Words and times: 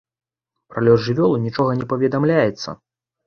Пра 0.71 0.81
лёс 0.87 1.03
жывёлы 1.07 1.37
нічога 1.45 1.71
не 1.81 1.85
паведамляецца. 1.91 2.69